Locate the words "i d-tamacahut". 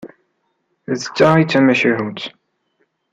1.37-2.21